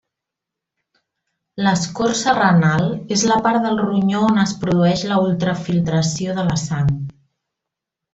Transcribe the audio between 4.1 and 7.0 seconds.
on es produeix la ultrafiltració de la sang.